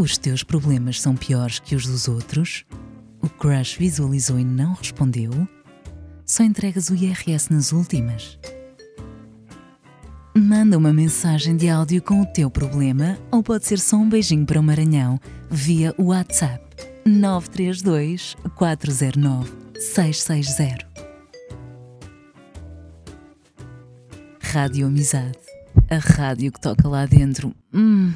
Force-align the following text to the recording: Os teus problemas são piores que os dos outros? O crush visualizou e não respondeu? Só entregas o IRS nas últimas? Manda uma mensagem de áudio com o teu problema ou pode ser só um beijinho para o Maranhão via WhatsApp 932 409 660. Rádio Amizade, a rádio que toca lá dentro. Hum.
Os 0.00 0.16
teus 0.16 0.42
problemas 0.42 0.98
são 0.98 1.14
piores 1.14 1.58
que 1.58 1.76
os 1.76 1.86
dos 1.86 2.08
outros? 2.08 2.64
O 3.20 3.28
crush 3.28 3.76
visualizou 3.76 4.38
e 4.38 4.44
não 4.44 4.72
respondeu? 4.72 5.30
Só 6.24 6.42
entregas 6.42 6.88
o 6.88 6.94
IRS 6.94 7.52
nas 7.52 7.70
últimas? 7.70 8.38
Manda 10.34 10.78
uma 10.78 10.90
mensagem 10.90 11.54
de 11.54 11.68
áudio 11.68 12.00
com 12.00 12.22
o 12.22 12.24
teu 12.24 12.50
problema 12.50 13.18
ou 13.30 13.42
pode 13.42 13.66
ser 13.66 13.78
só 13.78 13.96
um 13.96 14.08
beijinho 14.08 14.46
para 14.46 14.58
o 14.58 14.62
Maranhão 14.62 15.20
via 15.50 15.94
WhatsApp 15.98 16.64
932 17.04 18.38
409 18.54 19.52
660. 19.74 20.88
Rádio 24.40 24.86
Amizade, 24.86 25.36
a 25.90 25.98
rádio 25.98 26.50
que 26.52 26.60
toca 26.62 26.88
lá 26.88 27.04
dentro. 27.04 27.54
Hum. 27.74 28.14